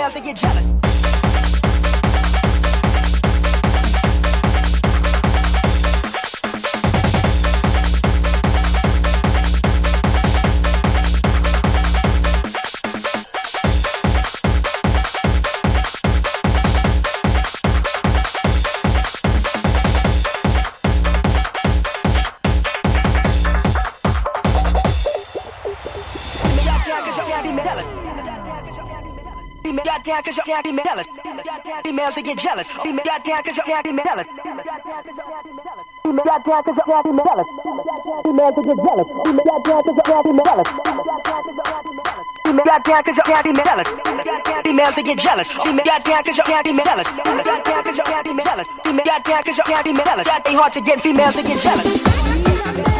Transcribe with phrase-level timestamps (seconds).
[0.00, 0.79] females to get jealous.
[30.32, 31.06] Cause you're be jealous.
[31.82, 32.68] Females to get jealous.
[32.82, 34.26] Female got down cause you're be jealous.
[36.02, 37.48] Female got down cause you're be jealous.
[38.22, 39.08] Females to get jealous.
[39.26, 40.68] Female got down cause you're be jealous.
[42.46, 43.88] Female got down cause you're be jealous.
[44.62, 45.48] Females to get jealous.
[45.50, 46.62] Female got down cause jealous.
[46.62, 48.68] Female got down cause jealous.
[48.84, 50.26] Female got down cause you're jealous.
[50.26, 52.99] That ain't hard to get females to get jealous.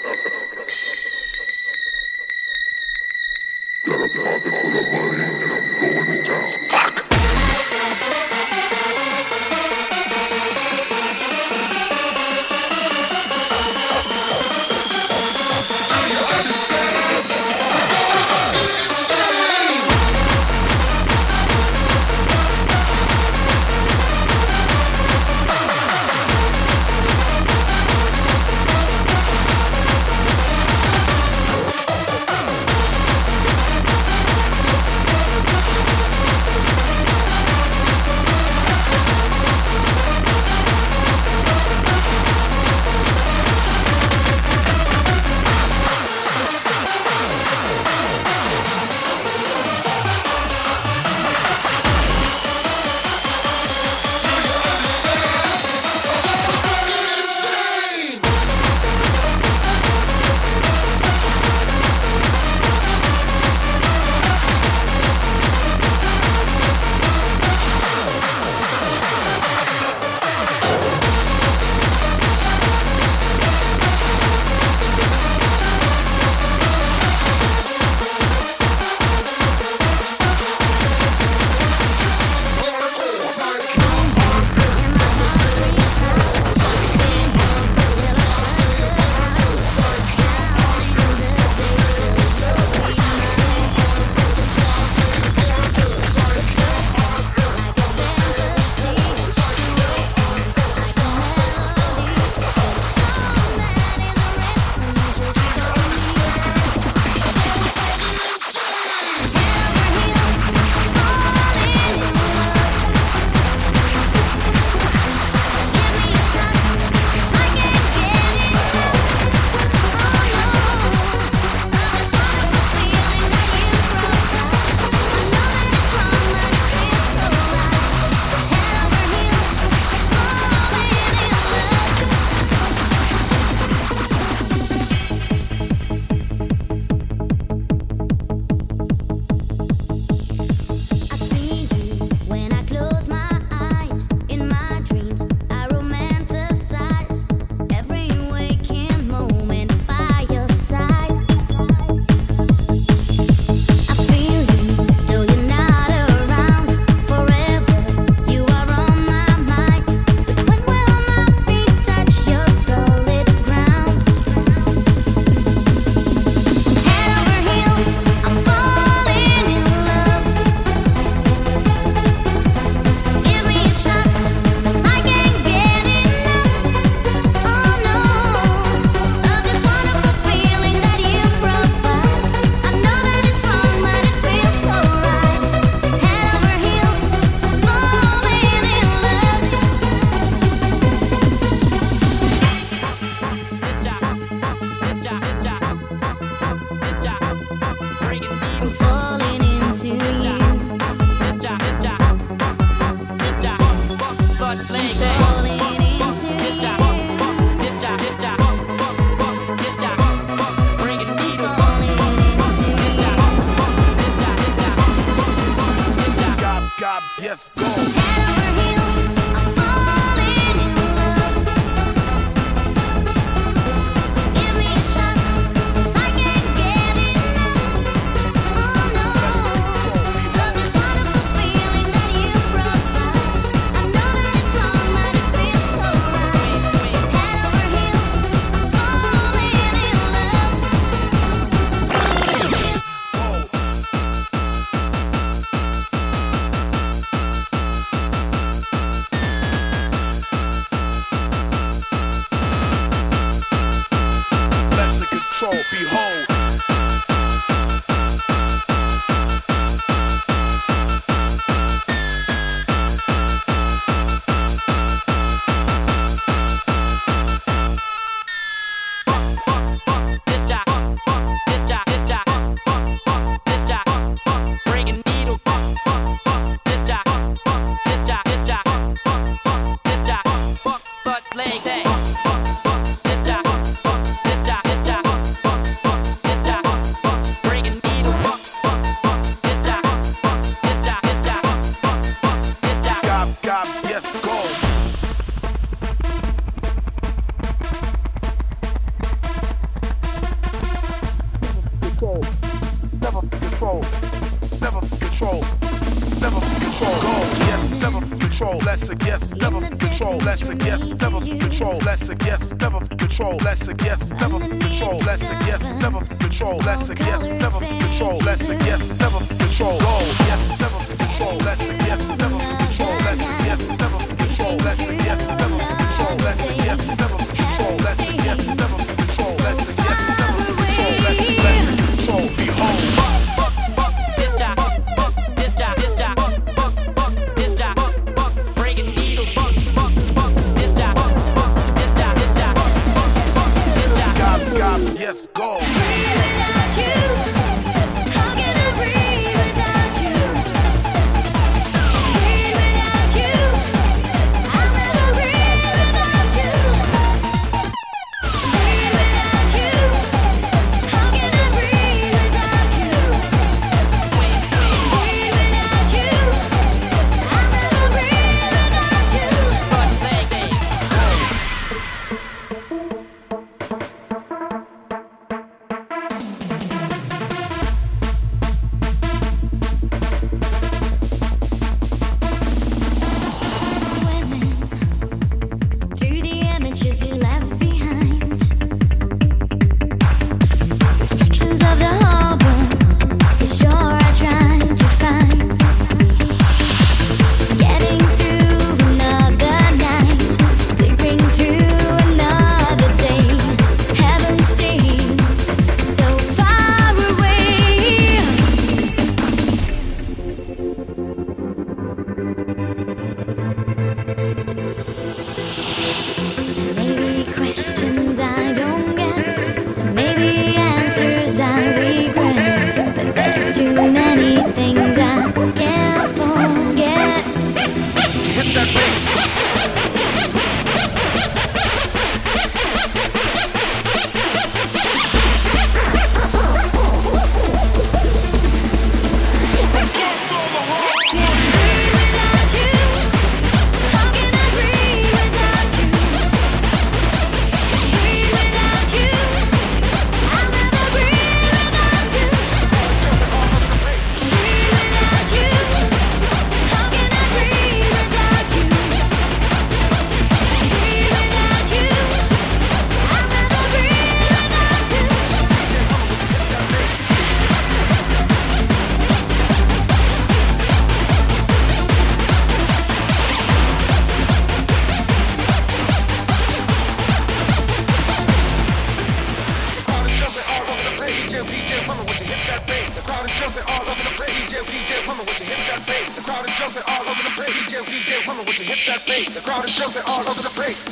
[486.61, 487.49] jumping all over the place.
[487.57, 489.33] DJ, DJ, woman with the hip that bass.
[489.33, 490.85] The crowd is jumping all over the place.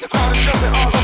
[0.00, 1.01] The crowd is jumping all over the place.